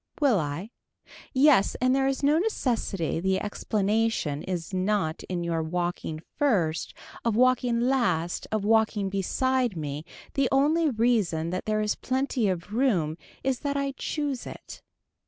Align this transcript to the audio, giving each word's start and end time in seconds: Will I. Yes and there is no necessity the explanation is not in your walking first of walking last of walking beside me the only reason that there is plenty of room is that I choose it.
Will 0.19 0.39
I. 0.39 0.71
Yes 1.31 1.75
and 1.79 1.95
there 1.95 2.07
is 2.07 2.23
no 2.23 2.39
necessity 2.39 3.19
the 3.19 3.39
explanation 3.39 4.41
is 4.41 4.73
not 4.73 5.21
in 5.25 5.43
your 5.43 5.61
walking 5.61 6.23
first 6.37 6.95
of 7.23 7.35
walking 7.35 7.79
last 7.81 8.47
of 8.51 8.65
walking 8.65 9.09
beside 9.09 9.77
me 9.77 10.03
the 10.33 10.49
only 10.51 10.89
reason 10.89 11.51
that 11.51 11.65
there 11.67 11.81
is 11.81 11.93
plenty 11.93 12.47
of 12.49 12.73
room 12.73 13.15
is 13.43 13.59
that 13.59 13.77
I 13.77 13.93
choose 13.95 14.47
it. 14.47 14.81